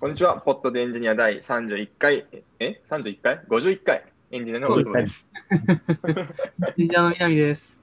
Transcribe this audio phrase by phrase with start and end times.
[0.00, 2.24] こんにちは、ポッドでエンジニア第31回、
[2.58, 5.28] え ?31 回 ?51 回、エンジニアの大久保です。
[5.58, 7.82] エンジニアの南です。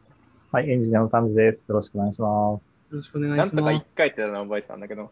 [0.51, 1.63] はい、エンジニアの丹治です。
[1.69, 2.75] よろしくお願いします。
[2.89, 3.87] よろしくお願ないんとかします1。
[3.95, 5.11] 回って覚えてたんだけど、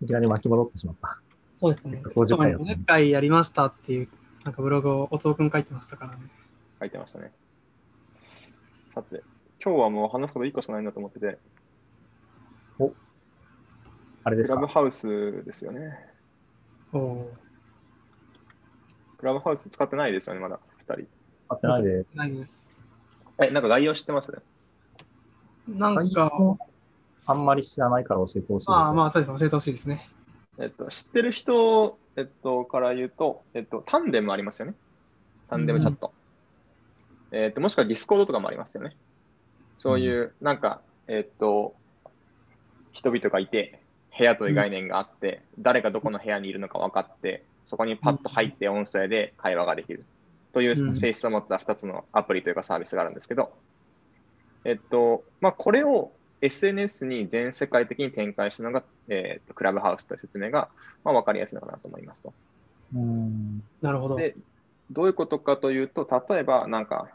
[0.00, 1.18] いきなり巻き戻ってしまった。
[1.56, 2.00] そうですね。
[2.04, 4.08] 50回ね50回やりましたっていう、
[4.44, 6.30] なんかブログをおつおくん書いてましたからね。
[6.78, 7.32] 書いてましたね。
[8.88, 9.24] さて、
[9.60, 11.38] 今日はもう話すこと1個しかないんだと思ってて、
[12.78, 12.94] ク
[14.24, 14.56] あれですか？
[14.56, 15.98] クラブハウスですよね。
[16.92, 17.32] おお
[19.18, 20.94] クラブハウス使ってないですよね、まだ2人。
[20.94, 21.06] 買
[21.54, 22.14] ってないです。
[22.14, 22.72] ー、ないです。
[23.38, 24.42] え、なんか概要知ってます？
[25.68, 26.32] なんか、
[27.26, 28.70] あんまり知らないから教えてほしい。
[28.70, 29.38] まあまあ、そうですね。
[29.38, 30.08] 教えてほしいですね。
[30.58, 34.74] えっと、知ってる人、えっと、から言うと、えっと、タンデムありますよね。
[35.48, 36.12] タンデムチャット。
[37.30, 38.96] えっと、もしくはディスコードとかもありますよね。
[39.78, 41.74] そういう、なんか、えっと、
[42.92, 43.81] 人々がいて、
[44.16, 50.04] 部屋という概念があって、誰がどこの部屋にいるのか分かって、そこにパッと入って音声で会話ができる
[50.52, 53.52] といううん性質を持った2つのアプリというかサービスがあるんですけど、
[54.64, 60.68] えっと、まあ、これを SNS に全世界的に展開したのが、えっと、クラブハウスという説明が、
[61.04, 62.32] まあ、分かりやすいのかなと思いますと。
[62.94, 63.62] うん。
[63.80, 64.16] なるほど。
[64.16, 64.36] で、
[64.90, 67.08] どういうことかというと、例えば、なんか、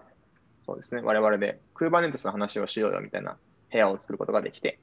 [0.66, 3.38] そうですね、我々で Kubernetes の話をしようよみたいな
[3.72, 4.80] 部屋を作ることができて、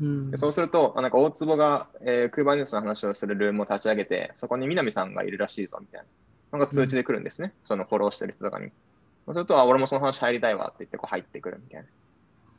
[0.00, 6.00] うんでそうすると、あなんか大坪が、えー、Kubernetes の話をするルームを立ち上げて、そこに南さんがいるらしいぞみたい
[6.52, 8.70] なのが通知で来るんですね、そのフォローしてる人とかに。
[9.26, 11.88] そうすると、あ、俺もその話入りたいわって言ってこう入ってくるみたいな。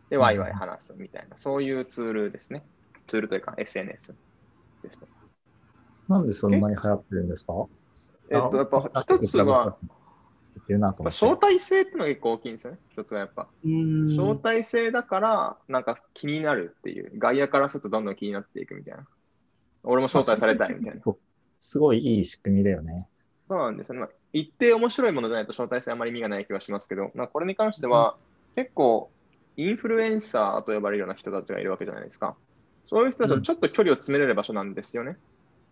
[0.10, 2.64] で、ワイワイ話すみたいな、そういうツールですね。
[3.08, 4.16] ツールというか SNS
[4.84, 5.08] ですね。
[6.08, 7.54] なんでそんなに流行ってるんですか？
[8.32, 9.90] えっと、やっぱ一つは、言
[10.70, 11.20] ってるなと思って。
[11.20, 13.48] ぱ招待制ってのが結構大きいんですよね、一つがやっぱ。
[13.66, 19.08] うん招待制だから、なんか気になるっていう、外野からするとどんどん気になっていくみたいな。
[19.84, 21.02] 俺も招待されたいみたいな。
[21.60, 23.08] すごいいい仕組みだよね。
[23.48, 24.02] そうなんですよね。
[24.02, 28.16] まあ一定面白いものじゃないと招待制あまり意味がない気はしますけど、まあ、これに関しては、
[28.56, 29.10] 結構
[29.58, 32.36] インフルエンサーと呼ばれるような人たちがいるわけじゃないですか。
[32.84, 35.18] そういう人たちとちょっと距離を詰めれる場所なんですよね。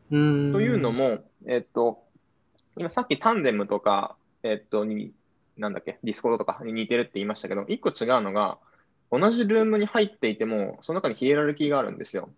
[0.10, 2.04] うんというのも、えっと、
[2.78, 4.16] 今さっき Tandem とか、
[4.48, 5.12] えっと、に、
[5.58, 8.58] なんだっけ、 Discord とかに似てるって言いましたけど、一個違うのが、
[9.12, 12.30] 同じルームに入っていても、その中にヒエラルキーがあるんですよ。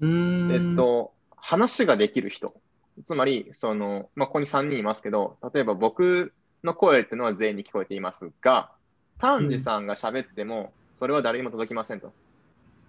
[0.00, 2.54] うんえっと、話ができる人。
[3.04, 6.32] つまり、その、まあ、ここに3人いますけど、例えば僕
[6.64, 8.70] の声っていうのは全員に聞こえていますが、
[9.18, 12.12] 丹治さんが喋っても、それは誰にも届きませんと。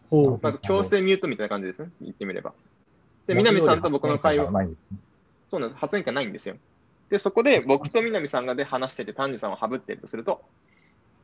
[0.09, 1.89] ほうまあ、強制ミュートみたいな感じですね。
[2.01, 2.53] 言ってみれば。
[3.27, 4.45] で、南さんと僕の会話、
[5.47, 5.79] そうなんです。
[5.79, 6.55] 発言権ないんですよ。
[7.11, 10.41] で、そこで僕と南さんがで話してて、丹治さんをハブってるとすると、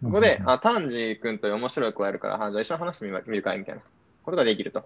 [0.04, 3.82] ここで、あ、丹治君と面白い子やるから、あじゃあ一緒に話してみみるかいみたいな
[4.26, 4.86] ことができると。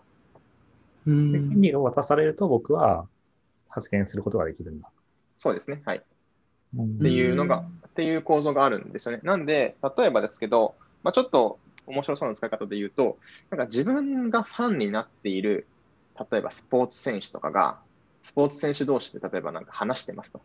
[1.07, 3.07] うんで権利を渡されると僕は
[3.67, 4.90] 発言することができるんだ。
[5.40, 5.81] そうですね。
[5.85, 6.03] はい。
[6.78, 9.22] うんっていうのが、っていう構造があるんですよね。
[9.23, 11.57] なんで、例えばですけど、まあ、ちょっと
[11.88, 13.17] 面白そうな使い方で言うと、
[13.50, 15.66] なんか自分がファンになっている、
[16.31, 17.79] 例えばスポーツ選手とかが、
[18.22, 20.41] スポーツ選手同士で例えばなんか話してますと。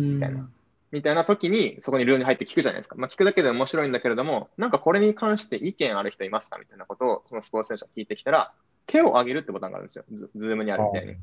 [0.00, 0.48] みたいな
[0.92, 2.94] みたいな時に、そこにルールに入って聞くじゃないですか。
[2.96, 8.52] まあ、聞くだけで面白いんだけれども、なんかこれに関して意見ある人いますかみたいなことを、そのスポーツ選手が聞いてきたら、
[8.86, 10.04] 手を挙げるってボタンがあるんですよ。
[10.12, 11.16] ズズームにあるみたいに。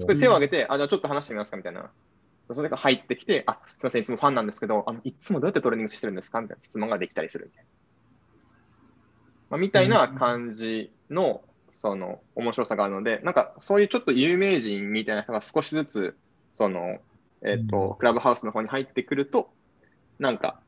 [0.00, 1.90] それ手を挙げて、あ、じゃあちょっと話してみますかみたいな。
[2.52, 7.70] それが入ってきて、あ、すみません、いつもファンなんですけど、あのいつもどうやってトレーニングしてるんですかみたいな質問ができたりするみたいな。
[9.50, 16.16] まあ、みたいな感じの、その、面白さがあるので、なんかそういうちょっと有名人みたいな人が少しずつ、
[16.52, 16.98] その、
[17.42, 19.50] えっ、と、うんクラブハウスの方に入ってくると、
[20.18, 20.60] なんか、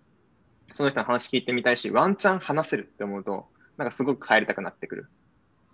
[0.73, 3.47] その人の話聞いてみたいし、ワンチャン話せるって思うと、
[3.77, 5.09] なんかすごく帰りたくなってくる。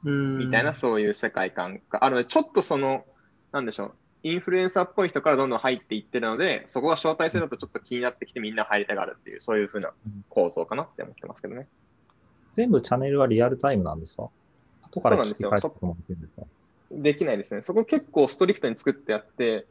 [0.03, 3.05] みみたいなそういう世界観があるので、ちょっとその、
[3.53, 3.95] なんでしょう、
[4.25, 9.93] インフルエンサーっぽい人からどんどん入っていってるので、そこが招待制だとちょっと気になってきてみんな入りたがるっていう、そういうふうな
[10.29, 11.69] 構造かなって思ってますけどね。
[12.55, 14.29] 全部チャンネルはリアルタイムなんですか？
[14.83, 16.43] 後から聞き返すこともできるんですか？
[16.91, 17.63] できないですね。
[17.63, 19.67] そこ結構ストリクトに作ってあって、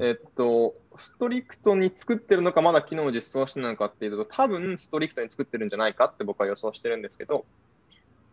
[0.00, 7.44] えっと、ストリクトに作ってるのか、まだ機能を実装してるのかっていうと、多分ストリクトに作ってるんじゃないかって僕は予想してるんですけど、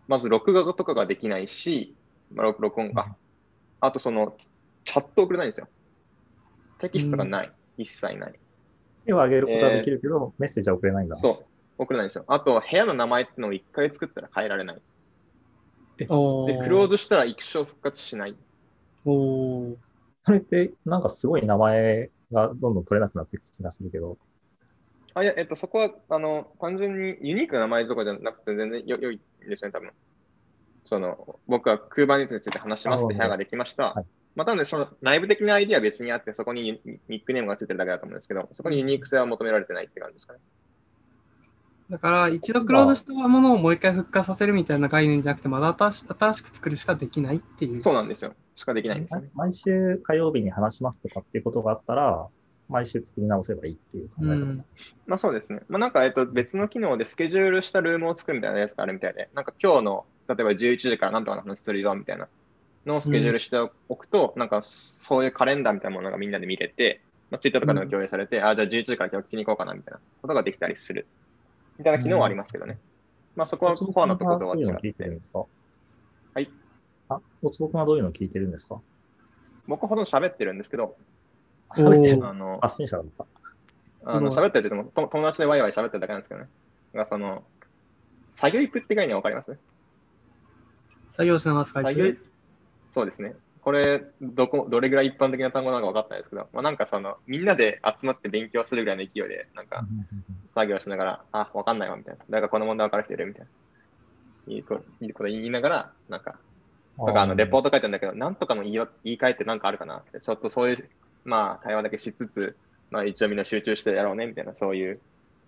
[0.07, 1.94] まず録画とかができないし、
[2.33, 3.15] まあ、録録音か。
[3.81, 4.35] あとその、
[4.85, 5.67] チャット送れないんですよ。
[6.79, 7.51] テキストがない。
[7.77, 8.33] 一切ない。
[9.05, 11.15] 手を挙げることはできるけど、メッセージは送れないんだ。
[11.17, 11.45] そう。
[11.77, 12.23] 送れないんですよ。
[12.27, 14.81] あと、部屋の名前ってのを一回作ったら変えられない。
[16.09, 18.36] おで、クローズしたら一生復活しない。
[19.06, 19.75] おー
[20.24, 24.18] それって、なんかすごい名前がどんどん取れなくなっていく気がするけど、
[25.13, 29.92] あ、いや、えっと、そこは、あの、単純にユニークな名前とかじゃなくて全然よ良いんですよね、多分。
[30.86, 33.94] その僕は Kubernetes について話しますって部屋ができました。
[33.94, 34.06] はい
[34.36, 40.39] まあ、ただね、その内部的なアイディアは別にあって、そこにニニックネームがついてるだけだと思うんですけど、そこにユニーク性は求められてないって感じですかね。
[41.91, 47.75] だから、一度クローズしたものをもう一回復活させるみたいな概念じゃなくて、まだ新し新しく作るしかできないっていう。
[47.75, 48.33] そうなんですよ。
[48.55, 49.29] しかできないんですよね。
[49.35, 52.27] 毎週火曜日に話しますとかっていうことがあったら、
[52.69, 54.33] 毎週作り直せばいいっていう考え方。
[54.33, 54.65] うん。
[55.05, 55.63] まあそうですね。
[55.67, 62.29] まあなんか、えっと、別の機能でスケジュールしたルームを作るみたいなやつがあるみたいで、なんか今日の、例えば11時からなんとかの話するよみたいな
[62.85, 63.57] のをスケジュールして
[63.89, 67.01] おくと、なんかそういうカレンダーみたいなものがみんなで見れて、
[67.31, 71.07] まあ、ツイッターとかでも共有されて、あ、じゃあ11時から今日聞きに行こうかなみたいなことができたりする。
[71.81, 72.77] みたいな機能はありますけどね。
[73.35, 76.47] まあそこはコアなところとは違っどういうの聞いてるんて、ですかはい。
[77.09, 78.79] あ、おつぼくんはどういうのを聞いてるんですか？
[79.67, 80.95] 僕ほとんど喋ってるんですけど、
[81.75, 83.25] 喋ってるおあの、発信者だった。
[84.03, 86.47] あの喋ってるって言ってもと友達でワイワイ喋ってるだけなんですけどね。
[86.93, 87.43] がその、
[88.29, 89.57] 作業イプって概念わかります？
[91.09, 92.25] 作業しながらスカイ作業プ。
[92.89, 93.33] そうですね。
[93.61, 99.85] これ、どこ、どれぐらい一般的な単語なのか分かってないですけど、まあ、なんかその、みんなで集まって勉強するぐらいの勢いで、なんか
[100.55, 102.25] 作業しながら、あ、分かんないわ、みたいな。
[102.29, 103.45] 誰かこの問題分かる人いるみたい
[104.47, 104.53] な。
[104.53, 106.39] いいこといいこと言いながら、なんか、
[106.97, 110.89] とかあのレポート書いてるんだけど、なんとかの言いわ言い換えってなんかあるかなって、ちょっとそういう、
[111.23, 112.57] まあ、対話だけしつつ、
[112.89, 114.99] まあ、一応みんな集中してやろうね、みたいな、そういう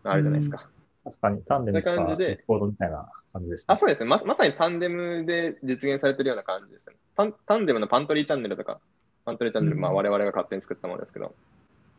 [0.03, 0.69] のあるじゃないですか。
[1.03, 4.21] 確かに、タンデムとかそういう感じでレコードみたいな感じです、あ、そうですねま。
[4.25, 6.95] まさにタンデムで実現されてるような感じですね。
[7.15, 8.79] タンタンデムのパントリーチャンネルとか、
[9.25, 11.35] パントリーチャンネル、うんまあ我々が勝手に作ったものですけど、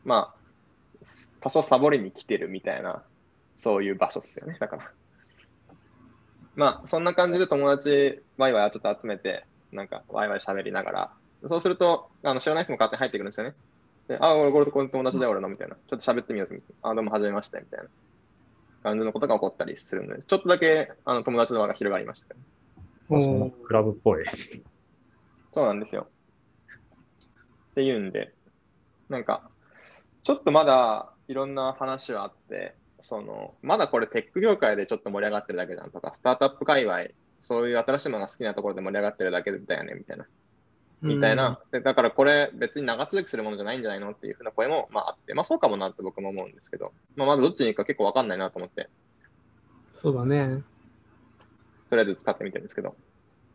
[0.05, 0.45] まあ、
[1.41, 3.03] 多少サボりに来てるみたいな、
[3.57, 4.57] そういう場所ですよね。
[4.59, 4.91] だから。
[6.57, 11.11] まあ、そんな感じで友達、ワイワイちょっと集めて、なんかワイワイ喋りながら、
[11.47, 13.55] そうすると、あの知らない人も勝手に入ってくるんですよね。
[14.09, 15.75] で、あ、俺、これ、これ友達だよ、俺の、みたいな。
[15.75, 16.91] ちょっと喋ってみようみたいな。
[16.91, 17.87] あ、どうも、はじめまして、みたいな
[18.85, 22.37] 感じのことが起こったりするので、ちょっとだけあの友達の輪が広がりました、
[23.67, 24.25] クラブっぽい。
[25.53, 26.07] そうなんですよ。
[27.71, 28.35] っていうんで、
[29.09, 29.51] なんか、
[30.23, 37.05] ちょっとまだいろんな話はあって、その、まだこれテック業界でちょっと盛り上がってるだけじゃんとか、スタートアップ界隈、
[37.41, 40.27] そういう新しいものが好きなところで盛り上がってるだけだよね、みたいな。
[41.05, 41.61] みたいな。
[41.73, 48.91] でだからこれ別に長続きするものじゃないんじゃないのっていうふうな声もまああって、まあそうかもなって僕も思うんですけど、まあまだどっちに行くか結構わかんないなと思って、
[49.93, 50.65] そうだね。
[51.91, 52.97] とりあえず使ってみてるんですけど、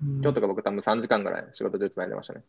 [0.01, 2.44] うん今日とか僕多分3時間ぐらい仕事中つないでましたね。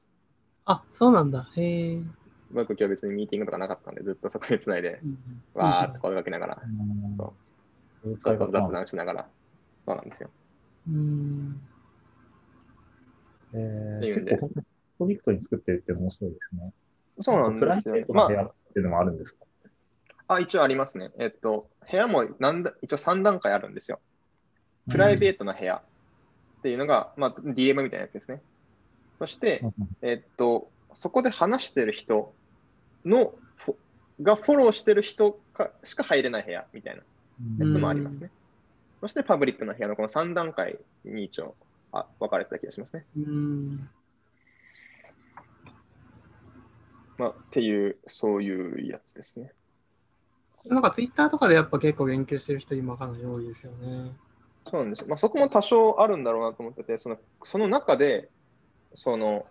[0.64, 1.50] あ、そうなんだ。
[1.56, 2.02] へえ。
[2.50, 6.62] 僕今日別にミーティングとかなかったんで、ずっとそこでつないで、うんわーって声かけながら、
[7.16, 7.36] そ
[8.02, 9.30] そうういうちょっと雑談しながら、
[9.86, 10.30] そうなんですよ。
[10.86, 11.60] うん。
[13.52, 13.60] えー、
[13.96, 16.72] っていうんで結構本当にプロジェクトに作ってるっていうの面白いですね。
[17.20, 18.06] そうなんですよプライベー。
[18.06, 19.44] トまな部屋っていうのもあるんですか、
[20.28, 21.10] あ、あ、一応ありますね。
[21.18, 24.00] えっと、部屋もなんだ一応3段階あるんですよ。
[24.90, 25.82] プライベートな部屋
[26.60, 28.40] っていうのが、まあ、DM みたいなやつですね。
[29.18, 32.32] そして、うんえっと、そこで話してる人
[33.04, 33.76] のフォ
[34.22, 38.30] がフォローしてる人かしか入れない部屋みたいなやつもありますね。
[39.00, 41.54] そしてパブリックな部屋のこの3段階に一応
[41.92, 43.04] あ分かれてた気がしますね。
[43.16, 43.88] うん。
[47.20, 49.52] まあ、っていう、そういうやつですね。
[50.64, 54.12] なんかツイッターとかでやっぱ結構言及してる人今かなり多いですよね。
[54.66, 55.08] そうなんですよ。
[55.08, 58.30] まあ、そこも多少あるんだろうなと思ってて、そのその中で、
[58.94, 59.44] その、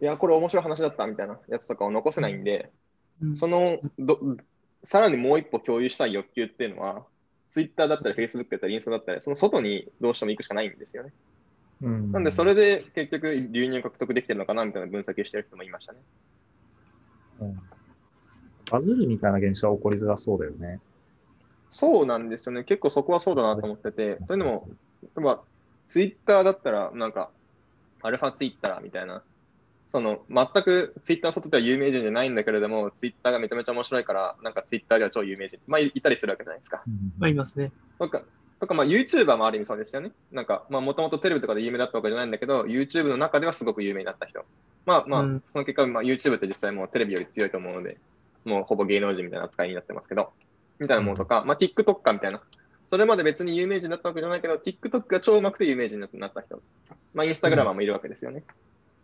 [0.00, 2.72] いや、これ面白い話だったみたいなやつとかを残せないんで、
[3.22, 4.18] うんそのど、
[4.82, 7.06] さらにもう一歩共有したい欲求っていうのは、
[7.50, 11.12] ツイッターだったり、フェイスブックだったり、インスタだったり、その外にどうしても行くしかないんですよね。
[11.82, 16.00] うんなんで、それで結局、流入獲得できてるのかなみたいな分析してる人もいましたね。
[17.40, 17.62] うん
[18.70, 20.78] バズるみたいな現象は起こりづらそうだよね。
[21.70, 22.64] そうなんですよね。
[22.64, 24.68] 結構そこはそうだなと思ってて、そういうのも、
[25.02, 25.42] 例えば、
[25.88, 27.30] ツイッターだったら、なんか、
[28.02, 29.22] アルファツイッターみたいな、
[29.86, 36.84] その、全くツイッターの外では有名人じゃないんだけれども、ツイッターがめちゃめちゃ面白いから、なんかツイッターでは超有名人、まあ、いいたりするわけじゃないですか。
[37.18, 37.72] まあいますね。
[37.98, 38.22] とか、
[38.60, 40.12] とかまあ、YouTuber もある意味そうですよね。
[40.30, 44.44] なんか、まあ、もともとテレビとかで有名だったわけじゃないんだけど、YouTube の中ではすごく有名になった人。
[44.84, 47.96] まあまあ、うんその結果、まあ、YouTube って実際もうテレビより強いと思うので、
[48.44, 50.30] もうほぼ芸能人みたいな扱いになってますけど、
[50.78, 52.42] みたいなものとか、まあ、TikTok みたいな。
[52.84, 56.60] それまで別に有名人だったわけじゃないけど、TikTok が超うまくて有名人になった人。
[57.14, 58.44] まあ、インスタグラマーもいるわけですよね。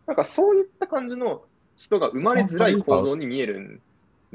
[0.06, 1.42] なんかそういった感じの
[1.78, 3.80] 人が生まれづらい構造に見えるん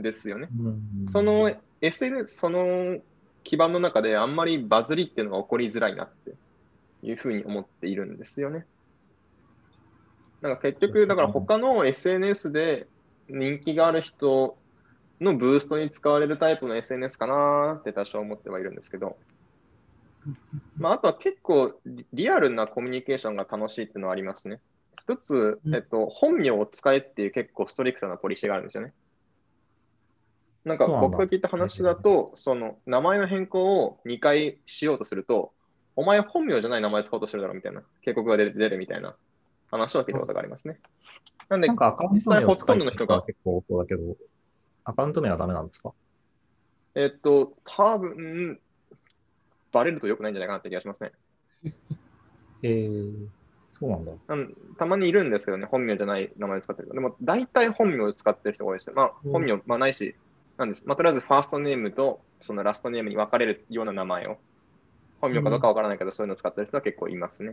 [0.02, 0.48] ですよね。
[0.58, 1.52] うんその
[1.82, 3.00] SNS、その
[3.44, 6.34] 基盤の中であんまりバズりっていうのが起こりづらいなって
[7.04, 8.66] いうふうに思っているんですよね。
[10.42, 12.88] なんか結局、だから他の SNS で
[13.30, 14.58] 人気がある人
[15.20, 19.18] のブーストに使われるタイプの SNS かなって多少思ってはいるんですけど、
[20.78, 24.60] まあ、あとは結構リリアルなコミュニケーションが楽しいっていうのはありますね。
[25.00, 28.94] 一つ、うんえっと、本名を使えっていう結構ストリクトなポリシーがあるんですよね。
[30.64, 35.54] なんか僕が聞いた話だと、その名前の変更を2回しようとすると、
[35.96, 39.16] お前本名じゃない名前使おうとしてるだろみたいな警告が出る出るみたいな
[39.72, 40.80] 話を聞いたことがありますね。
[41.50, 44.16] なんで、なんか実際ほとんどの人が結構そうだけど、
[44.84, 45.94] アカウント名はダメなんですか？
[46.96, 48.60] えっと、多分
[49.72, 51.12] バレると良くないんじゃないかなって気がしますね。
[52.64, 53.28] えー、
[53.72, 54.12] そうなんだ。
[54.28, 56.90] うんたまにいるんですけどね、本名じゃない名前を使ってる。
[56.90, 58.94] でも、大体本名を使ってる人が多いですよ。
[58.96, 60.16] まあ、うん本名、まあ、ないし、
[60.62, 60.84] なんです。
[60.86, 64.38] まあ、とりあえず、ファーストネームと、そのラストネームに分かれるような名前を、
[65.22, 67.52] 本名かどうかわからないけど、そういうのを使ってる人は結構いますね。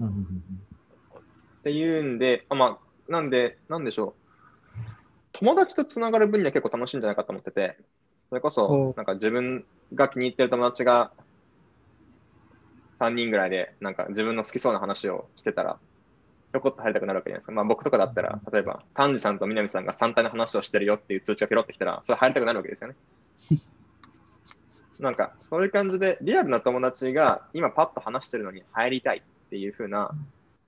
[0.00, 0.66] うんうんうん
[1.60, 4.22] っていうんで、あまあ、なんで、なんでしょう。
[5.32, 7.76] 友達とつながる分には結構楽しいんじゃないかと思ってて、
[8.30, 11.12] それこおそ、なんか自分が気に入ってる友達が
[12.96, 17.52] 3人ぐらいで、なんか自分の好きそうな話をしてたら、ひょこっと入りたくなるわけじゃないですか。
[17.52, 22.96] まあ僕とかだったら、例えば、丹治さんと南さんが3体の話をしてるよっていう通知がピロってきたら、それ入りたくなるわけですよね。
[24.98, 30.10] なんか、そういう感じで、リアルな友達が今パッと話してるのに入りたいっていう風な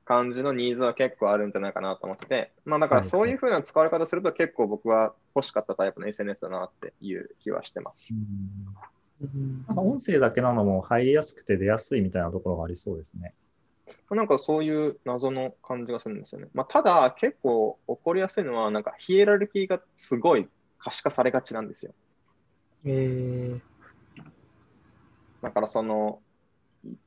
[0.04, 8.14] 感じのニーズは結構あるんじゃないかなと思ってて、まあだからそういう風な使われ方すると結構僕は欲しかったタイプの SNS だなっていう気はしてます。
[8.14, 8.98] うん
[9.66, 13.34] なんか音声だけなのも入りやすくて出やすいみたいなところがありそうですね。
[14.10, 16.48] なんかそういう謎の感じがするんですよね。
[16.54, 21.92] まあただ結構起こりやすいのはなんかヒエラルキーがすごい可視化されがちなんですよ。
[22.84, 23.60] えー、
[25.42, 26.20] だからその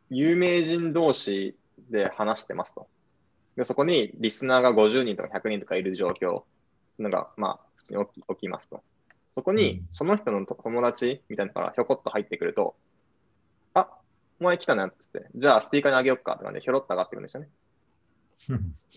[0.10, 1.56] 有名人同士
[1.90, 2.88] で話してますと。
[3.56, 6.44] でそこにリスナーが50人とか100人とかいる状況
[7.00, 8.84] のが、まあ、普通に起きますと。
[9.34, 12.91] そこにうん、その人のと友達みたいなのからひょこっと入ってくると、あ
[14.42, 17.50] お前来たなっつって、じゃあスピーカーにあげよっかとかでひょろっと上がってくるんですよね。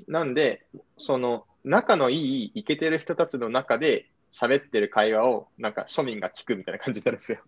[0.08, 0.64] なんで、
[0.96, 7.40] その仲のいい、イケてる人たちの中で喋ってる会話を、なんか庶民が聞くみたいな感じになるんですよ。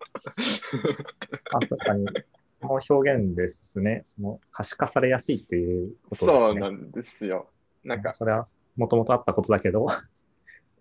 [1.51, 2.05] あ確かに、
[2.49, 4.01] その表現ですね。
[4.03, 6.39] その可視化されやすいっていうことですね。
[6.39, 7.49] そうなんですよ。
[7.83, 8.43] なんか、それは
[8.75, 9.87] もともとあったことだけど、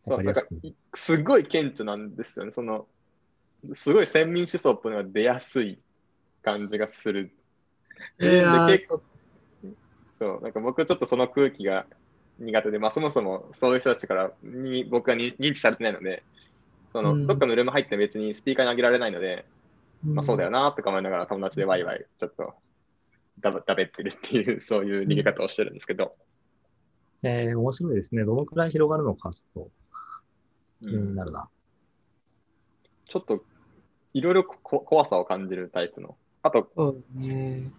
[0.00, 0.42] そう、なんか
[0.92, 2.52] すごい顕著なんですよね。
[2.52, 2.86] その、
[3.72, 5.78] すごい先民思想っぽいのが出やすい
[6.46, 7.32] 感じがする。
[8.20, 9.02] えー、で結構
[10.12, 11.86] そう、なんか僕ちょっとその空気が
[12.38, 16.22] 苦手で、まあそもそもそういう人たちからに僕はに認知されてないので、
[16.90, 19.44] その、うんどっかのルーム入って別にスピーカーに上げられないので、
[20.04, 20.62] まあそうだよな。
[20.62, 22.54] なとか思いながら友達でワイワイちょっと
[23.40, 26.14] だべだべってるっていう、そういう逃げ方をしてるんですけど、
[27.22, 28.24] えー面白いですね。
[28.24, 29.70] どのくらい広がるのか、ちょっと
[30.88, 31.48] 気うんになるな。
[33.08, 33.44] ちょっと
[34.14, 36.16] いろいろこ怖さを感じるタイプの。
[36.46, 37.70] あと、そうだね。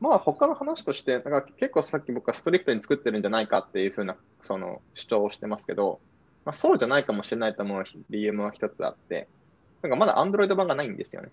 [0.00, 6.00] まあ他の話として、なんか結構さっき僕はストリクトに作ってるんじゃないかっていうふうなその主張をしてますけど、
[6.44, 9.28] まあ、そうじゃないかもしれないと思う理由も一つあって、
[9.82, 11.30] なんかまだ Android 版がないんですよね。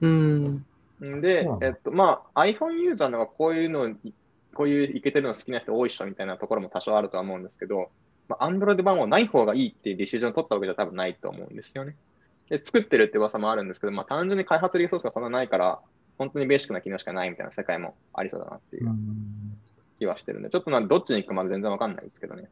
[0.00, 0.66] うん。
[1.00, 3.88] でえっと、まあ iPhone ユーザーのがこういうのを、
[4.54, 7.90] こういういけてるの好きな人多いっしょみたいなところも多少あるとは思うんですけど、
[8.28, 11.94] まあ、Android 版をない方がいいっていうディシジョンを取ったわけじゃ多分ないと思うんですよね。
[12.50, 15.80] で、作ってるって噂もあるんですけど、まあ単純に開発リソースがそんなないから、
[16.18, 19.58] 本当にベーシックな機能しかないみたいな世界もありそうだなっていううん
[19.98, 22.48] 気はしてるんで、ちょっとなどっちに行くかまで全然わかんないですけどね。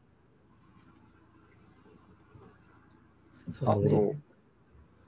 [3.50, 4.18] そうですね。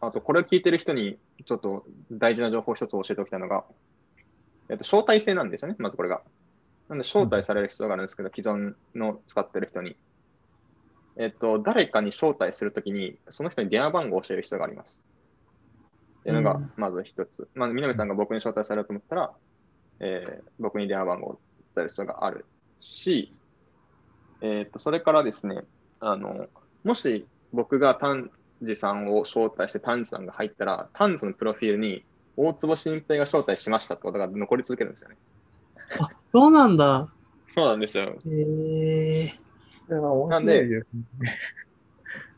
[0.01, 3.65] あと、これを聞いてる人に、ちょっと大事な情報を一つ教えておきたいのが、
[4.69, 6.23] えっと、招待制なんですよね、まずこれが。
[6.89, 9.97] なんで、招待される必要があるんですけど、既存の使ってる人に。
[11.19, 15.01] えっと、誰かに招待するときに、その人に電話番号を教える必要があります。
[16.21, 17.49] っていうのがうん、まず一つ。
[17.55, 19.33] まあ、南さんが僕に招待されると思ったら、
[20.01, 21.39] えー僕に電話番号を
[21.75, 22.45] 伝える必要がある
[22.81, 23.31] し、
[24.41, 25.63] えっと、それからですね、
[26.01, 26.47] あの、
[26.85, 28.31] もし僕が丹
[28.65, 32.05] 治さんを招待して丹治さんが入ったら、丹治のプロフィールに
[32.37, 35.17] 大坪新平が招待しましたってことが残り続けるんですよね。
[36.01, 37.09] あ、そうなんだ。
[37.55, 38.17] そうなんですよ。
[38.27, 39.46] へえこ
[39.91, 40.87] れは面白いです
[41.19, 41.39] ね。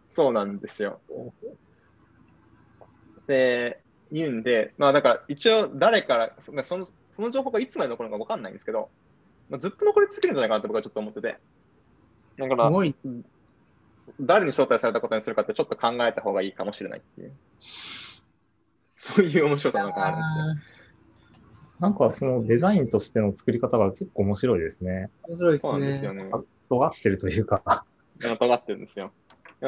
[0.08, 1.00] そうなんですよ。
[3.26, 8.90] で、言うんで、まあだから一応誰から、そそのその情報がいつまで残るのか分かんないんですけど、
[9.48, 11.38] まあ、ずっと残り続けるんじゃないかなって僕はちょっと思ってて。
[12.38, 12.94] だから、すごい。
[14.20, 17.32] 誰に招待されたことにするかってちょっと考えた方がいいかもしれないっていう。
[18.96, 20.68] そういう面白さなんかあるんですよ。
[21.80, 25.10] なんかそのデザインとしての作り方が結構面白いですね。
[25.28, 26.30] 面白いですそうなんですよね。
[26.74, 26.78] ね。
[26.78, 27.84] 尖ってるというか。
[28.20, 29.12] 尖ってるんですよ。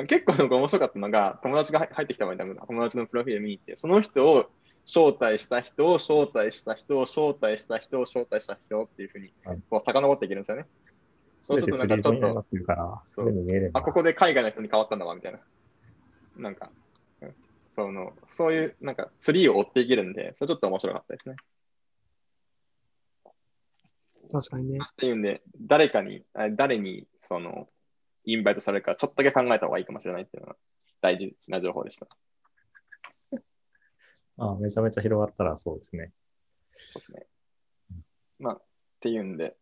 [0.07, 4.47] 結構なんか面白かったのが、友達が入入ってきた場合、友達のプロフィール見に行って、その人を
[4.87, 10.67] 招待した人を招待した人を招待した人を招待した人っていうふうにはいこう遡っていけるんですよね。
[11.41, 12.45] そうするとなんかちょっと。
[13.73, 15.41] あ、ここで海外の人に変わったんだわ、みたいな。
[16.37, 16.71] なんか、
[17.23, 17.35] うん
[17.71, 21.37] その、そういう、なんか、ツリーを追っていけるんで、それちょっと面白かったですね。
[24.31, 24.79] 確かにね。
[24.81, 27.69] っていうんで、誰かに、あ誰に、その、
[28.25, 30.57] インバイトされるか、ちょっとだけ考えた方がいいかもしれないっていうのが
[31.01, 32.07] 大事な情報でした。
[34.39, 36.13] あめちゃめちゃ広がったらそうですね。
[36.73, 37.27] そうですね。
[38.39, 38.63] まあ、っ
[39.01, 39.57] ていうんで、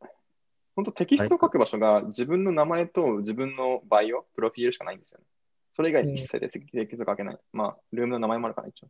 [0.76, 5.26] 本当テキストを書く場所が自分の名前と自分のバイオ、プロフィールしかないんですよね。
[5.72, 7.38] それ以外に一切でテキスト書けない。
[7.52, 8.88] まあ、ルームの名前もあるから一応。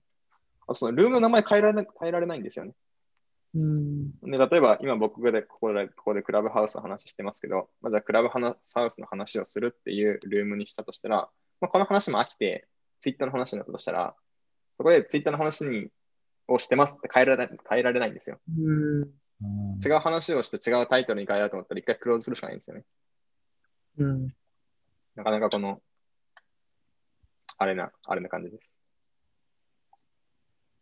[0.69, 2.75] あそのルームの名前変えられない変えられないんですよね。
[3.59, 4.31] うん。
[4.31, 8.57] で例えば、今僕でここでここでクラブハウスの話してますけど、まあ、じゃあクラブハウ
[8.91, 11.29] スの話をするっていうルームにしたとしたら、
[11.61, 12.67] まあ、この話も飽きて、
[13.01, 14.15] ツイッターの話になったとしたら、
[14.77, 15.89] そこでツイッターの話に
[16.47, 18.41] をしてますって変えられない変えられないんですよ。
[18.57, 19.03] うん。
[19.03, 19.09] うん
[19.85, 22.85] 違う話をして違うタイトルに変えようと思ったら一回クローズするしかないんですよね。
[23.99, 24.29] うん。
[25.15, 25.81] なかなかこの、
[27.57, 28.73] あれな、あれな感じです。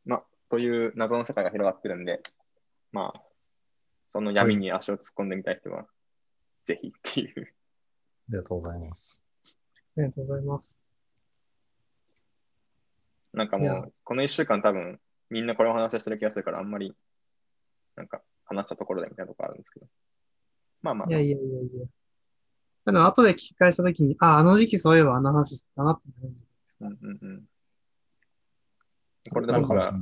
[0.06, 2.22] まあ、という謎の世界が広がってるんで、
[2.96, 3.22] まあ、
[4.08, 5.84] その闇に足を突っ込んでみたい人は、
[6.64, 7.42] ぜひっていう。
[7.42, 9.22] ありがとうございます。
[9.98, 10.82] ありがとうございます。
[13.34, 14.98] なんかもう、この一週間多分、
[15.28, 16.94] みんなこれを話してる気がするから、あんまり、
[17.96, 19.86] なんか、話したところでみたいなところあるんですけど。
[20.80, 21.86] まあまあい、やいやいやいや。
[22.86, 26.46] でも後で聞き返したときに、あ、あの時期そういえばあの話してたなってなるんで
[26.80, 27.44] うんうんうん。
[29.30, 29.98] これで僕がね。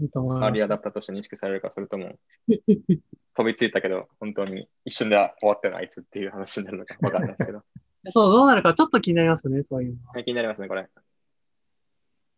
[0.00, 0.62] いいと思います。
[0.62, 2.18] アダプターとして認識されるか、それとも、
[3.34, 7.62] 飛びついたけど、本当に一瞬で終わったよな、あいつっていう話になるのかわかんないですけど。
[8.10, 10.22] そう、どうなるかちょっと気になりますよね、そういうのは。
[10.22, 10.88] 気になりますね、これ。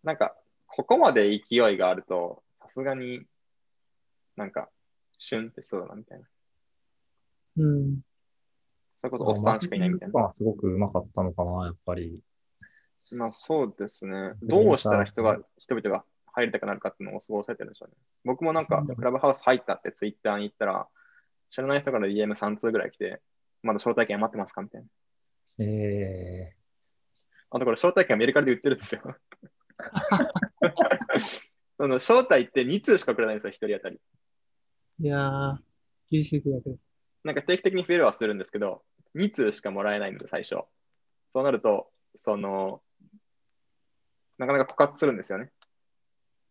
[0.03, 0.37] なんか、
[0.67, 3.27] ここまで勢いがあると、さすがに
[4.37, 4.71] なんか、
[5.19, 6.27] シュンってしそうだな、みたいな。
[7.59, 8.01] うん。
[8.99, 10.21] それこそおっさんしかいないみたいな。
[10.21, 12.23] まあ、すごくうまかったのかな、やっぱり。
[13.13, 14.33] まあそうですね。
[14.43, 16.05] どうしたら人が、人々が
[16.37, 17.97] 入りたくなるかっていうのをすごい抑えてるんでしょうね。
[18.25, 20.87] 僕もなんか、クラブハウス入ったってツイッターに言ったら、
[21.51, 23.23] 知らない人から DM3 通ぐらい来て、
[23.63, 24.87] まだ招待券余ってますかみたいな。
[25.59, 26.55] え
[27.49, 29.01] あとこれ招待券アメリカで売ってるんですよ。
[31.79, 33.99] その招待って2通しかくれないんですよ、1人当たり。
[35.01, 35.59] いやー、
[36.11, 36.91] 厳しい契約です。
[37.25, 40.57] なんか定期的に増えるはするんですけど、2通しかもらえないので、最初。
[41.31, 42.83] そうなると、その、
[44.39, 45.51] なかなか枯渇するんですよね。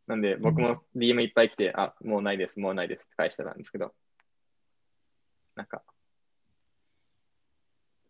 [0.07, 3.93] なんで、僕も DM いっぱい来て、あ、もうないです、もうないですって返してたんですけど、
[5.55, 5.83] なんか、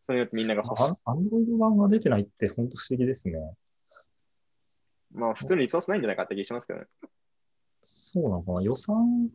[0.02, 0.92] それによってみんなが欲しい。
[0.92, 3.56] ー、アンドロイド版が出てないって本当不思議ですね。
[5.14, 6.86] まあ、普通にリソースないんじゃないかって気がしますけどね。
[7.82, 9.30] そうなのかな予算、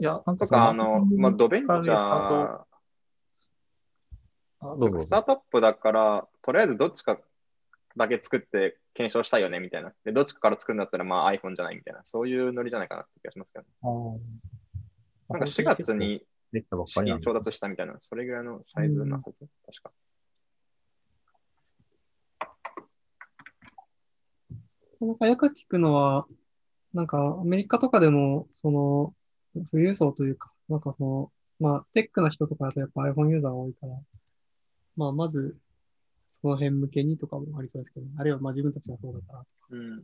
[0.00, 2.64] いや、なんかあの、まあ、ドベンチャー、
[4.60, 5.00] あどうぞ。
[5.02, 7.18] スタートアップだから、とりあえずどっちか
[7.98, 9.92] だけ作って検証したいよねみたいな。
[10.04, 12.00] で、どっちかから作るんだったら、まあ iPhone じゃないみたいな。
[12.04, 14.20] そういうノリじゃないかなって気がしますけど、ね、
[15.28, 16.24] なんか4月に
[16.86, 19.92] 資金調達したみたいな、それぐらいのサイズなはず、確か。
[25.00, 26.26] なんかよく聞くのは、
[26.94, 29.14] なんかアメリカとかでも、その、
[29.70, 33.94] 富裕層というか、なんかその、まあ、テックな人とかだとやっぱ iPhone ユーザーが多いから、
[34.96, 35.56] まあ、まず、
[36.28, 39.44] その辺向けにとかもありそうですけど、あるいはまあ自分たちがそうだから。
[39.70, 40.02] うん。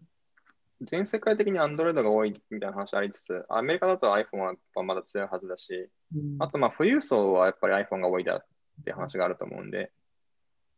[0.83, 8.45] 全世界的に Android が多いみたいな話ありつつ、アメリカだと iPhone はやっぱまだ強いはずだし、うんあとまあ富裕層はやっぱり iPhone が多いだっ
[8.85, 9.93] て話があると思うんで、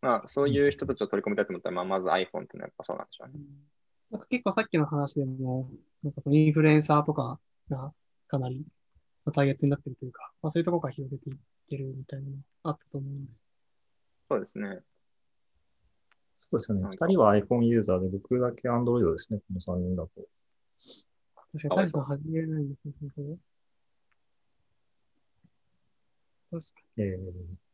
[0.03, 3.45] まあそういう人たちを取り込みたいと思ったら、まあまず iPhone っていうのはやっぱそうなんでしょうね。
[4.11, 5.71] なんか結構さっきの話でも、
[6.03, 7.93] なんかインフルエンサーとかが
[8.29, 8.65] かなり
[9.25, 11.37] まあターゲットになってるというか、まあ、そういうところから広げていっ
[11.69, 13.33] てるみたいなのあったと思うんで。
[14.31, 14.81] そうですね。
[16.37, 16.89] そうですよね。
[16.91, 20.11] 二人は iPhone ユーザーで、僕だけ Android ですね、この3人だと。
[21.53, 22.93] 確かに、大した始めれないんですね、
[26.51, 27.19] 確かえー、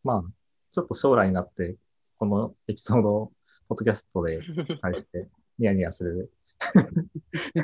[0.02, 0.24] まあ、
[0.70, 1.76] ちょっと将来になって、
[2.18, 3.32] このエピソードを、
[3.68, 6.32] ポッドキャストで聞き返して、 ニヤニヤする。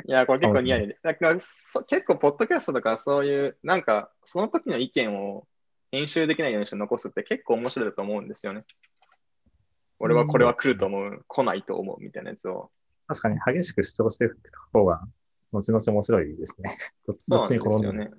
[0.05, 0.99] いや、これ結構ニヤニヤで。
[1.01, 5.47] だか結構、ポッドキャストとかそういう、なんか、その時の意見を
[5.91, 8.65] 編集できないようにして残すって結構面白いと思うんですよね。
[9.99, 12.71] 俺はこれは来ると思う、来ないと思うみたいなやつを。
[13.07, 14.37] 確かに激しく主張していく
[14.71, 15.01] 方が、
[15.51, 16.77] 後々面白いですね。
[17.27, 17.79] どっちに転んでも。
[17.79, 18.11] すよね。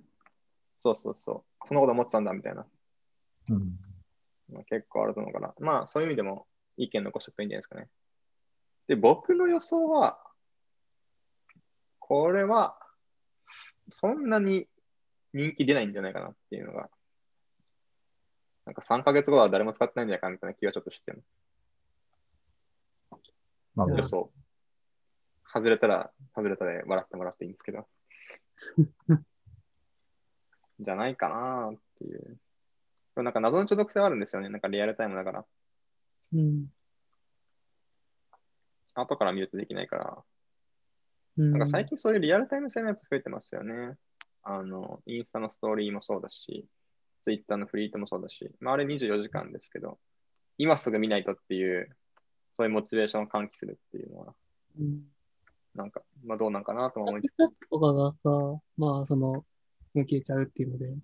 [0.78, 1.68] そうそうそう。
[1.68, 2.66] そのこと思ってたんだみたいな。
[3.50, 3.78] うん
[4.52, 5.54] まあ、結構あると思うから。
[5.60, 7.88] まあ、そういう意味でも意見残しておくといいんじゃないですかね。
[8.88, 10.18] で、僕の予想は、
[11.98, 12.76] これは
[13.90, 14.68] そんなに
[15.32, 16.90] 人気出ないんじゃないかなっていうのが、
[18.66, 21.24] なんか3ヶ月後は誰も使ってないんじゃないかみたいな気がちょっとしてます。
[23.76, 24.04] なるほど。
[24.04, 24.40] そう。
[25.52, 27.88] 外れたら、外れたで笑ってもらっていいんですけど。
[30.80, 32.38] じゃないかなっていう。
[33.16, 34.48] なんか謎の中毒性はあるんですよね。
[34.48, 35.46] なんかリアルタイムだから。
[36.32, 36.68] うん。
[38.94, 40.24] 後から見るとできないから。
[41.36, 41.50] うん。
[41.52, 43.96] なんか最近そういうリアルタイム性のやつ増えてますよね。
[44.42, 46.66] あの、インスタのストーリーもそうだし、
[47.24, 49.98] ツイッターのフリートもそうだし、まあ、あれ24時間ですけど、
[50.56, 51.90] 今すぐ見ないとっていう、
[52.52, 54.34] そういうモチベーションを喚起するっていうのは、
[54.78, 55.02] うん。
[55.74, 59.44] なんか、まあどうなんかなとも思いつスナップチャットとかがさ、まあ、その、も
[59.94, 61.02] う消えちゃうっていうので、ん？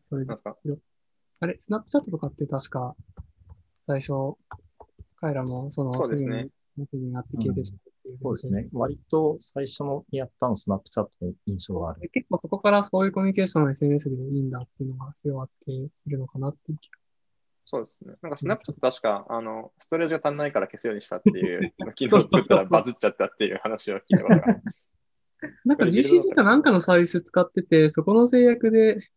[0.00, 0.56] それでか？
[1.40, 2.94] あれ、スナップチャットとかって確か、
[3.86, 4.36] 最初、
[5.16, 8.68] 彼らもその、そうですねぐにメッセージになって消えてしまうっていう、そうですね。
[8.72, 12.00] 割と最初のやったのスナップチャットの印象がある。
[12.00, 16.98] で結構そこからそういうコミュニケーションの SNS でいいんだっていうのが広がっているのかなっていう気が。
[17.70, 18.14] そうですね。
[18.20, 24.60] なんかスナップチャット確か、あの、ストレージが足んないから消すようにしたっていう、 昨日作ったらバズっちゃったっていう話を聞いたことが。
[25.64, 29.08] なんか GCP かなんかのサービス使ってて、そこの制約で、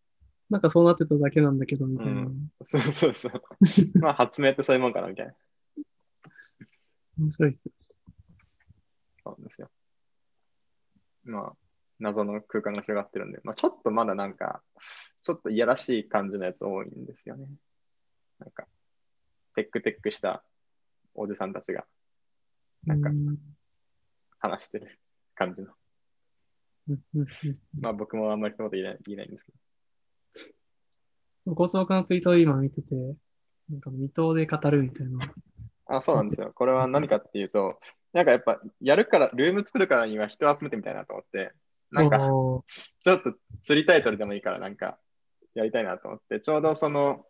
[0.51, 2.11] なんかそうなってただけなんだけど、みたいな。
[2.11, 3.41] うんそうそうそう。
[3.99, 5.33] まあ発明ってそういうもんかなみたいな。
[7.17, 7.71] 面白いっす。
[9.23, 9.71] そうなんですよ。
[11.23, 11.53] まあ、
[11.97, 14.61] 謎の空間が広がってるんで、まあちょっとまだなんか、
[15.23, 17.47] ちょっといやらしい感じのやつ多いんですよね。
[18.43, 18.67] なんか、
[19.55, 20.43] テックテックした
[21.13, 21.85] おじさんたちが
[22.85, 23.37] なんかうん
[24.39, 24.99] 話してる
[25.35, 25.69] 感じの。
[27.79, 29.51] まあ僕もあんまりそういうこと言えない言えないんですけ
[31.45, 31.55] ど。
[31.55, 32.95] 高速のツイートを今見てて、
[33.69, 35.33] なんか未踏で語るみたいな。
[35.85, 36.51] あ、そうなんですよ。
[36.53, 37.79] これは何かっていうと、
[38.11, 41.53] なんかやっぱやるから、ルーム作るからには人を集めてみたいなと思って、
[41.91, 42.63] なんかちょ
[43.13, 44.97] っと釣りタイトルでもいいからなんか
[45.53, 47.25] やりたいなと思って、ちょうどその、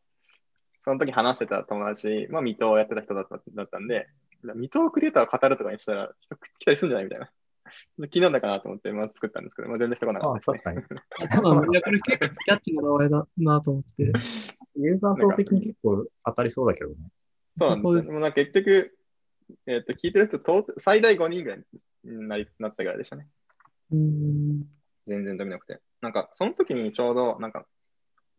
[0.83, 4.09] その時話してた友達、まあ水戸をやってた人だっただったんで、
[4.43, 8.07] 水戸クリエイターを語るとかにしたら人来たりするんじゃないみたいな。
[8.09, 10.75] 気なんだかなと思って、まあ、作ったんですけど、まあ、全然人来なかあったですね。
[10.83, 11.01] 確かに。
[11.23, 11.67] あそうなんだ。
[11.71, 14.11] いや、これ結構キャッチーな名前だなと思って。
[14.75, 16.95] ユーザー層的に結構当たりそうだけどね。
[17.57, 17.89] そうなんですよ。
[17.89, 18.97] そうですでもなんか結局、
[19.67, 21.63] えっ、と、聞いてる人トータ、最大5人ぐらい
[22.03, 23.27] になりなったぐらいでしたね。
[23.91, 24.67] うーん。
[25.05, 25.79] 全然伸びなくて。
[26.01, 27.65] なんか、その時にちょうど、なんか、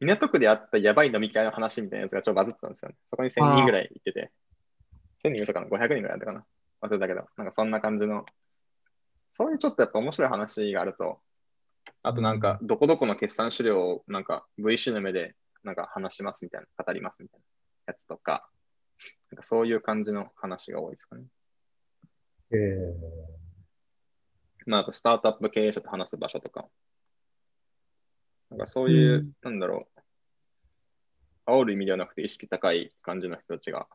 [0.00, 2.96] 港区であったやばい飲み会の話みたいなやつがちょっとバズってたんですよね。
[3.10, 4.30] そこに1000人ぐらい行ってて、
[5.24, 6.44] 1000人嘘かな ?500 人ぐらいだったかな？
[6.82, 8.26] 忘れたけど、なんかそんな感じの、
[9.30, 11.20] そういうちょっとやっぱ面白い話があると、
[12.02, 17.40] あとなんか、どこどこの決算資料をなんか VC の目でなんか話しますみたいな、語りますみたい
[17.86, 18.46] なやつとか、
[19.30, 21.24] なんかそういう感じの話が多いですかね。
[22.52, 22.92] えー、
[24.66, 26.66] まあ、あとスタートアップ経営者と話す場所とか、
[28.54, 29.88] なんかそういう、うんなんだろ
[31.46, 33.88] う、煽る意味ではなくて意識高い感じの人たちが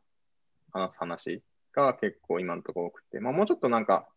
[0.74, 4.08] 話す話が結構今のところ多くて、まあもうちょっとなんか、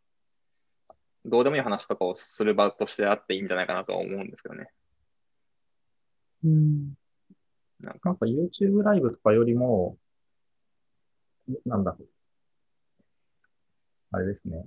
[1.24, 4.68] どうでもいい話とかをする場としてあっていいんじゃないかなとは思うんですけどね。
[6.44, 6.94] うん。
[7.78, 9.96] なんか、なんか YouTube ライブとかよりも、
[11.64, 12.08] なんだろう。
[14.10, 14.66] あれですね。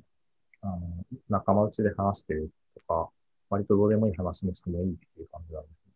[0.61, 0.79] あの、
[1.27, 3.09] 仲間内で話してるとか、
[3.49, 5.91] 割とどうでもいい話もしてもいいっていう感じなんですね。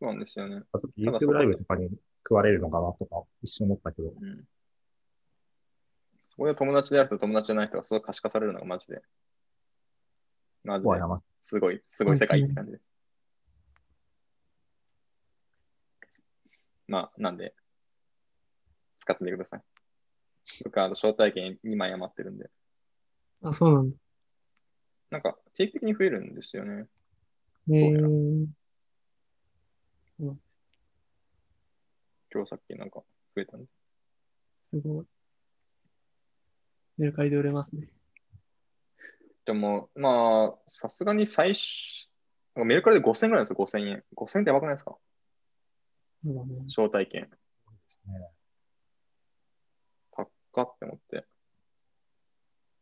[0.00, 0.62] そうなんですよね。
[0.72, 1.90] あそっかただ YouTube ライブとかに
[2.24, 4.08] 食われるのかなとか一瞬思ったけど。
[4.08, 4.44] うん。
[6.26, 9.02] そこで友達であると友達じゃない人がすごい可視化されるのがマジで、
[10.64, 10.90] マジで。
[11.40, 12.84] すごい、すごい世界って感じです。
[16.88, 17.54] まあ、なんで、
[18.98, 19.62] 使ってみてください。
[20.64, 22.50] 僕はあの招待券2枚余ってるんで、
[23.42, 23.96] あ、そうなんだ。
[25.12, 26.86] なんか定期的に増えるんですよね。
[27.70, 28.46] えうやらー、
[30.16, 30.62] そうなんです
[32.32, 33.02] 今日さっきなんか
[33.36, 33.66] 増えたんで。
[34.62, 35.06] すごい。
[36.96, 37.88] メルカリで売れますね。
[39.44, 42.08] でも、まあ、さすがに最初、
[42.54, 44.04] メルカリで5000円ぐらいですよ、5000円。
[44.14, 44.96] 5000円ってやばくないですか？
[46.24, 46.64] そうだね。
[46.68, 47.28] 招待券。
[47.28, 47.36] で
[47.86, 48.30] すね。
[50.54, 51.26] 高って思って。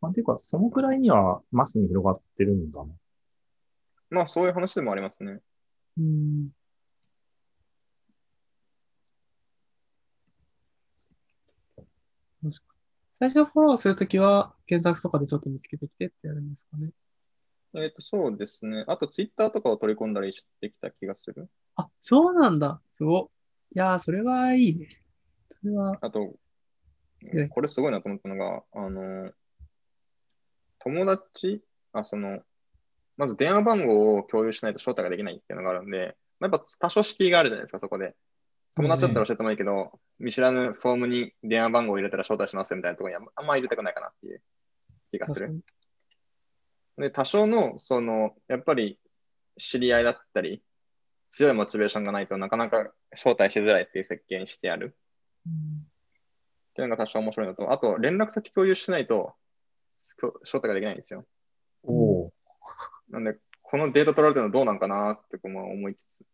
[0.01, 2.93] まあ、ていうか、そのくらいにはマスに広がってるんだね。
[4.09, 5.41] まあ、そういう話でもありますね。
[5.99, 6.51] うん。
[13.13, 16.91] 最初フォローするときは、検索とかでちょっと見つけてきてってやるんですかね。
[17.75, 18.85] えっ、と、そうですね。
[18.89, 21.49] あと、ツイッターとかを取り込んだりしてきた気がする。
[21.77, 22.81] あ、そうなんだ。
[22.91, 23.27] すごっ。
[23.75, 25.03] いやー、それはいいね。
[25.51, 26.35] それは、あと
[27.51, 29.31] これすごいなと思ったのが、あの、
[30.81, 31.63] 友達、
[31.93, 32.41] あ、その、
[33.17, 38.15] まず電話番号を共有しないと招待ができないっていうのがあるんで、まあやっぱ多少敷居があるじゃないですか、そこで。
[38.77, 44.43] 友達だったら教えてもいいけど、見知らぬフォームに電話番号を入れたら招待しますよみたいなところにあんま入れたくないかなっていう
[45.11, 45.61] 気がする。
[46.97, 48.99] で、多少の、その、やっぱり
[49.59, 50.63] 知り合いだったり、
[51.31, 54.97] 強いモチベーションがないとなかなか招待しづらいっていう設計にしてある。
[55.47, 59.35] っていうのが多少面白いのと、あと連絡先共有しないと
[60.17, 61.25] 招待ができないんですよ。
[61.83, 62.33] おお。
[63.09, 66.25] なんで、このデータ取られてるのどうなんかなってこうまあ思いつつ。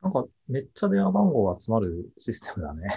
[0.00, 2.88] なんか、めっちゃ電話番号が集まるシステムだね。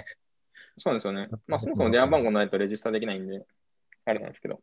[0.78, 1.30] そうなんですよね。
[1.48, 3.46] まあそもそも電話番号ないとレジスタできないんで、
[4.06, 4.62] あれなんですけど。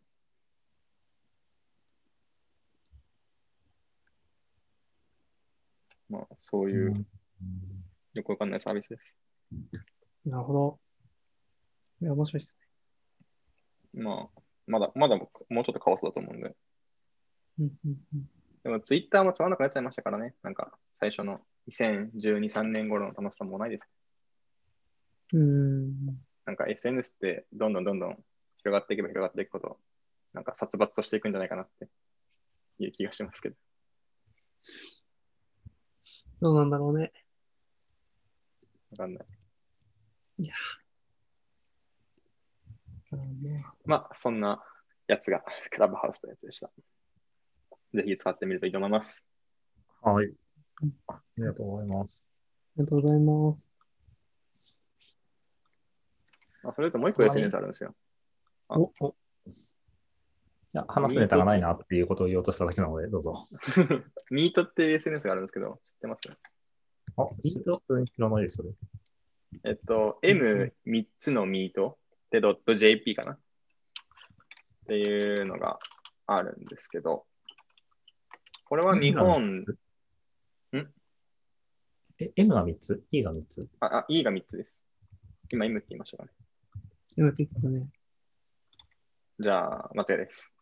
[6.08, 7.06] まあそういううん
[8.14, 9.16] よくわかんないサービスです。
[10.24, 10.78] なるほど。
[12.00, 12.56] いや、面白いです
[13.94, 16.48] まあ、まだ、まだもうちょっとカオスだと思うんで。
[16.50, 16.54] ね。
[17.61, 18.31] うんうんうん。
[18.62, 20.35] でもツイッターもつまんなくなっちゃいましたからね。
[20.42, 23.88] なんか最初の2012、3年頃の楽しさもないです。
[25.33, 26.18] うーん。
[26.44, 28.24] なんか SNS ってどんどんどんどん
[28.59, 29.78] 広がっていけば広がっていくほど、
[30.33, 31.88] なんか殺伐としていくんじゃないかなって
[32.78, 33.57] いう気がしますけど。
[36.40, 37.12] どうなんだろうね。
[38.92, 39.26] わかんない。
[43.11, 43.47] あのね
[43.84, 44.62] まあ、そんな
[45.06, 46.70] やつが クラブハウスというやつでした。
[47.94, 49.24] ぜひ使ってみるといいと思います。
[50.02, 50.32] はい。
[51.08, 52.30] ありがとうございます。
[52.76, 53.72] ありがとうございます。
[56.64, 57.94] あそれともう一個 SNS あるんですよ。
[58.68, 59.16] あおお
[59.48, 63.48] いや、話すネタがないなっていうことを言おうとしただけなので、どうぞ。
[64.30, 66.28] ミートって SNS があるんですけど、知ってます？
[67.16, 68.70] あ、いいよ、普通に知らないです、それ。
[69.64, 71.98] えっと、M3 つのミート
[72.30, 72.42] で
[72.76, 73.38] .jp かな
[74.88, 75.79] っていうのが
[76.27, 77.27] あるんですけど、
[78.64, 79.61] これは日本、
[82.18, 83.68] え、M が3つ ?E が3つ？
[83.81, 84.72] あ、あ E が3つです。
[85.53, 86.31] 今 M って言いましたかね。
[87.18, 87.87] 今って言ってたね。
[89.38, 90.55] じゃあ、間違いです。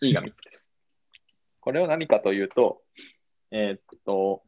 [0.00, 0.66] E が3つです。
[1.60, 2.80] これは何かというと、
[3.50, 4.42] えーっと、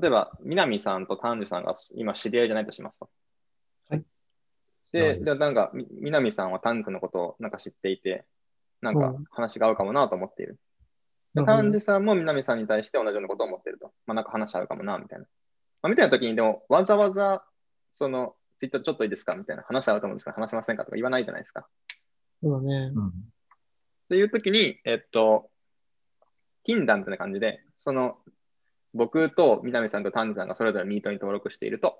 [0.00, 3.10] 例えば、南さんと丹治さんが今知り合いじゃないとしますと。
[4.92, 8.26] で、じゃあなんか、み南さんは丹治さんのことをなんか知っていて、
[8.80, 10.58] なんかうん話が合うかもなと思っている。
[11.34, 13.92] で、なるほど丹治さんも南さんに対して同じようなことを思っていると。
[14.06, 15.26] まあなんか話合うかもな、みたいな。
[15.82, 17.44] まあ、みたいな時に、でも、わざわざ、
[17.90, 21.66] その、ツイッターちょっといいですかみたいな話合うと思うんですけど、話しませんかとか言わないじゃないですか。
[22.42, 22.92] そうだね。
[22.94, 23.08] うん。
[23.08, 23.12] っ
[24.10, 25.50] ていう時に、えっと、
[26.64, 28.18] 禁断ってな感じで、その、
[28.94, 31.98] 僕と南さんと丹治さんがそれぞれミートに登録していると、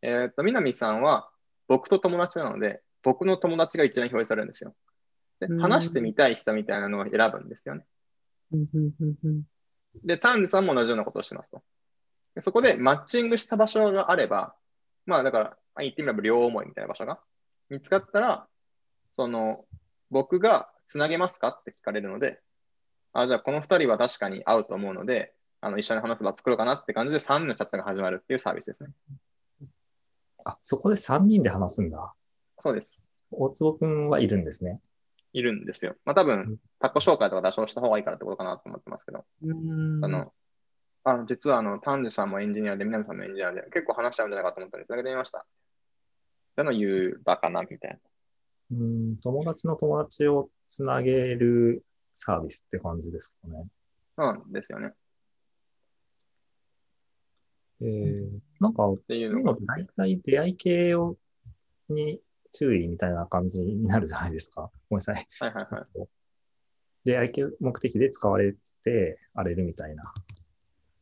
[0.00, 1.28] えっと、南さんは
[1.68, 4.74] 僕と友達なので、僕の友達が一覧表示されるんですよ。
[5.40, 7.84] でうん話してみたい人みたいなのを選ぶんですよね。
[10.04, 11.62] で、丹治さんも同じようなことをしますと。
[12.34, 14.54] でそこでマッチングした場所があれば、
[15.06, 17.20] まあだから、あ言ってみれば両思いみたいな場所が
[17.68, 18.46] 見つかったら、
[19.14, 19.64] その、
[20.10, 22.40] 僕がつなげますかって聞かれるので、
[23.12, 28.90] あ、じゃあこの2人は確かに合うと思うので、あの一緒に話す場作ろうかなって感じで3人のチャットが始まるっていうサービスですね。
[30.44, 32.14] あ、そこで3人で話すんだ。
[32.58, 33.00] そうです。
[33.30, 34.80] 大坪くんはいるんですね。
[35.32, 35.96] いるんですよ。
[36.04, 39.18] まあ多うん分、タコ紹介とか出しした方がいいからってことかなと思ってますけど。
[39.18, 40.32] あの、
[41.02, 45.38] あ実はあの、丹治さんもエンジニアで、南さんもエンジニアで、結構話しちゃうんじゃないかと思ったんで、つなげてみました。
[45.38, 45.42] っ
[46.56, 47.98] ての言う場かな、みたいな。
[48.78, 53.66] うん、友達の友達をつなげるサービスって感じですかね。
[54.16, 54.92] そうなんですよね。
[57.80, 61.16] えー、なんか、っていそうういうのって大体出会い系を
[61.88, 62.20] に
[62.52, 64.70] 注意みたいな感じになるじゃないですか。
[64.88, 65.26] ごめんなさい。
[65.40, 66.08] はいはいはい。
[67.04, 70.12] 出会い系目的で使われて荒れるみたいな。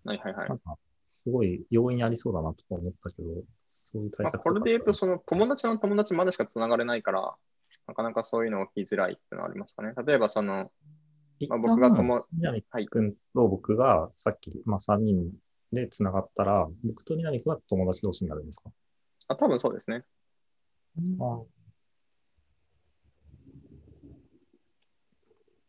[0.05, 3.29] はいはいはいなんか、すごい要因ありそうだなとか思ったけど、
[3.69, 7.35] そういう対まあ、策これで言うと、その友達の友達までしかつながれないから、
[7.87, 9.93] なかなかそういうの起きづらいっていうのはありますかね。
[10.07, 10.71] 例えば、その、
[11.39, 12.27] 一まあ、旦僕が友、
[12.81, 15.33] い君と僕がさっき、まあ、3人
[15.73, 18.71] でつながったら、僕と南君は友達同士になるんですか、
[19.29, 20.05] あ、多分そうですね。
[21.21, 21.41] あ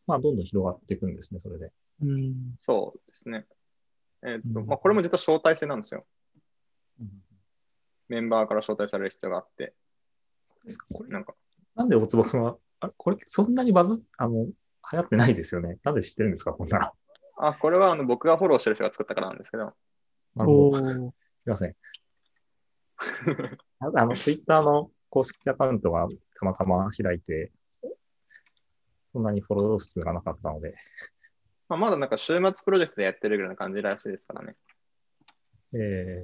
[0.05, 1.71] まあ、どんどん広がっていくんですね、それで。
[2.01, 2.55] うん。
[2.59, 3.45] そうですね。
[4.21, 6.05] えーっと、うんまあ、これも実は招待制なんですよ。
[8.09, 9.73] メンバーから招待される必要があって、
[10.91, 11.33] これなんか、
[11.75, 14.53] なんで大坪君は、あこれそんなにバズっ、あの、流
[14.91, 15.77] 行ってないですよね。
[15.83, 16.91] なんで知ってるんですか、こんなの？
[17.37, 19.73] あ、これはあの僕がフォローしてる人が作ったからなんですけど、
[20.35, 20.69] なるほど。
[20.69, 21.13] おすーい
[21.45, 21.75] ません。
[23.79, 26.07] ああの、ツイッターの公式アカウントが
[26.39, 27.51] たまたま開いて、
[29.05, 30.75] そんなにフォロー数がなかったので、
[31.69, 34.55] まあ、まだなんか週末プロジェクトでやってるぐらいな感じらしいですからね。
[35.73, 36.23] え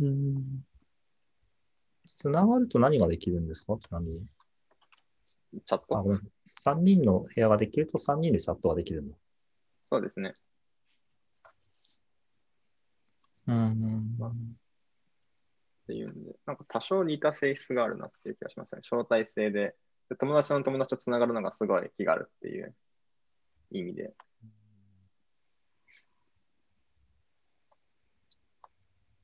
[0.00, 0.64] ー、うん。
[2.04, 3.76] つながると何ができるんですか？
[3.76, 4.26] ちなみに。
[5.56, 6.02] あ、チャット。
[6.02, 6.18] ごめん。
[6.46, 9.14] 3人の部屋ができると3人でチャットができるの？
[9.84, 10.36] そうですね。
[13.46, 14.16] うん。
[15.84, 18.80] っていうんで、なんか多少似た性質があるなっていう気がしますね。
[18.82, 19.74] 招待制で、
[20.08, 22.74] で友達の友達とつながるのがすごい気があるっていう
[23.72, 24.14] 意味で。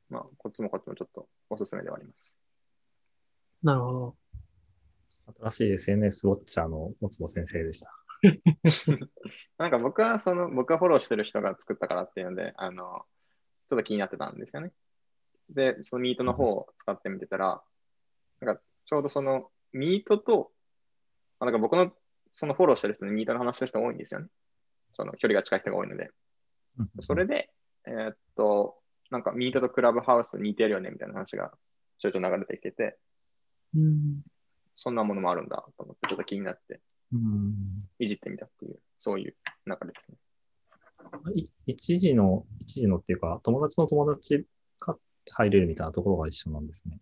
[0.09, 2.35] まあ、こっちもこっちもちょっとおすすめではあります。
[3.63, 4.17] なるほど。
[5.41, 7.93] 新しい SNS ウォッチャーの持坪先生でした。
[9.59, 13.05] なんか僕はその、僕がフォローしてる人が作ったからっていうので、あの、
[13.69, 14.73] ちょっと気になってたんですよね。
[15.51, 17.63] で、そのミートの方を使ってみてたら、
[18.41, 20.53] なんかちょうどそのミートと、
[21.39, 21.93] あなんか僕の
[22.33, 24.27] そのフォローしてる人にミートの話してる人が多いんですよね。
[24.95, 26.11] その距離が近い人が多いので。
[27.01, 27.51] それで、
[27.87, 28.77] えーっと、
[29.11, 31.53] なんかミートとクラブハウス似てるよねみたいな話が
[31.99, 32.99] ちょいちょい流れてきてて、
[33.75, 34.23] うん。
[34.75, 36.81] そんなものもあるんだと思って、ちょっと気になって
[37.13, 39.35] うんいじってみたっていう、そういう
[39.67, 40.19] 流れですね。
[41.35, 44.47] い一時の、一時のっていうか、友達の友達
[44.81, 44.97] が
[45.31, 46.99] 入れるみたいなところが一緒なんですね。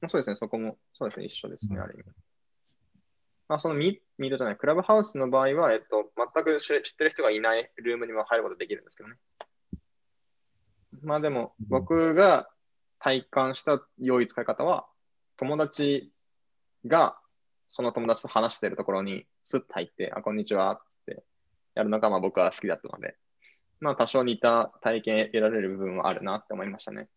[0.00, 2.04] まあそうですね、そこも、そうですね、一緒ですね、うんある意味。
[3.48, 9.16] まあ、そのミミートじゃない、クラブハウスの場合は、えっと、全く知知ってる人がいないルームにも入ることできるんですけどね。
[11.02, 12.48] まあでも、うん僕が
[12.98, 14.86] 体感した良い使い方は、
[15.36, 16.12] 友達
[16.86, 17.18] が
[17.68, 20.85] その友達と話してるところにスッと入って、あ、こんにちはって
[21.76, 23.16] やるのがまあ僕は好きだったので、
[23.80, 27.08] まあ多少似た体験得られる部分はあるなって思いましたね。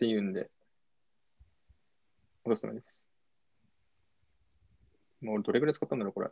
[0.00, 0.48] ていうんで、
[2.42, 3.06] おすすめです。
[5.20, 6.30] もうどれぐらい使ったんだろう、これ。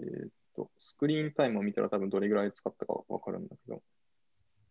[0.00, 3.82] えーっと、スクリーンタイムを見たら多分どれぐらい使ったかわかるんだけど。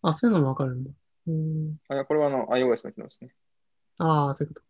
[0.04, 0.92] あ、そういうのもわかるんだ。
[1.26, 1.78] うん。
[1.88, 3.32] あ、いやこれはあの iOS の機能ですね。
[3.98, 4.69] ああ、そういうこと。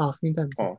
[0.00, 0.78] ああ、スクリーンタイムそうあ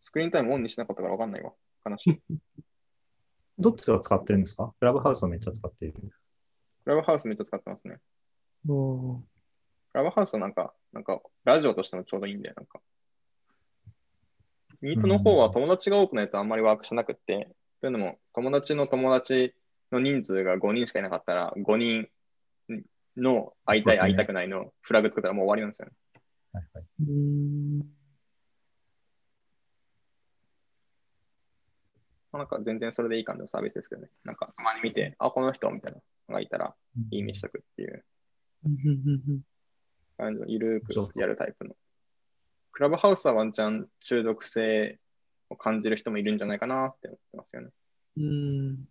[0.00, 1.52] スクリーンタイムオンにしなかったからわかんないわ。
[1.86, 2.16] 悲しい。
[2.16, 2.22] ク
[3.58, 4.74] どっちが使ってるんですか？
[4.78, 6.12] クラブハウスをめっちゃ使っている。
[6.84, 8.00] ラブハウスめっちゃ使ってますね。
[8.68, 9.24] おーク
[9.92, 12.80] ラブハウスはなんか、なんか、ラジオとしてもちょうどいいんだよ、なんか。
[14.80, 19.54] ミートの方は友達が多くないとあんまりワークしなくって、というのも、友達の友達
[19.92, 22.08] の人数が5人しかいなかったら、5人
[23.16, 25.92] の会いたい、会いたくないのフラグ作ったらもう終わりなんですよね。
[26.52, 26.84] はいはい。
[27.00, 28.00] うーん。
[32.32, 34.08] まあなんか全然それでいい感じのサービスですけどね。
[34.24, 36.74] なんか、たまに見て、あ、この人みたいなのがいたら、
[37.10, 38.04] いいねしとくっていう。
[38.66, 38.72] うん。
[38.72, 38.88] うん。
[38.88, 39.22] うん。
[39.28, 39.40] うん。
[40.16, 41.74] 感じの、ゆるーくやるタイプの。
[42.72, 44.98] クラブハウスはワンチャン中毒性
[45.48, 46.38] を感じる人もいるん。
[46.38, 47.70] じゃないかなって思ってますよね。
[48.16, 48.88] うーん。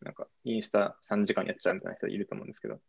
[0.00, 0.14] なん。
[0.14, 2.48] か、インスタ3時間やっちゃうみたいな人いると思うん。
[2.48, 2.80] ですけど、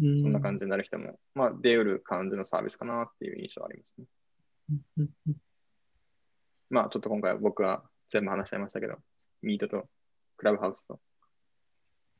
[0.00, 0.22] うん。
[0.22, 0.32] そん。
[0.32, 4.06] な感じになる人も、まあ、出うる感じのサービスかなっていう印象はありますね。
[4.70, 4.80] うん。
[4.98, 5.10] うん。
[5.28, 5.34] うん。
[6.70, 8.96] まあ、ちょっと今回は僕は全部話しちゃいましたけど、
[9.42, 9.88] ミートと
[10.36, 11.00] クラブハウスと、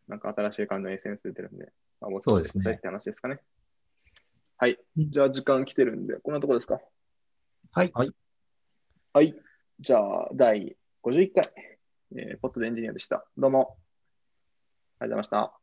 [0.09, 3.39] なんか新しい感じの SNS 出てるんで、まあ、もうそうですねちょっとって話ですかね。
[4.59, 4.77] はい。
[4.99, 6.81] うんじゃあ、時間来てるんで、こんなとこですか？
[7.71, 7.93] はい。
[9.13, 9.35] はい。
[9.79, 11.53] じゃあ、第51回、
[12.17, 13.25] えーポットでエンジニアでした。
[13.37, 13.79] どうも。
[14.99, 15.39] ありがとうございました。
[15.39, 15.59] あ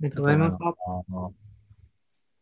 [0.00, 1.45] りがとうございました。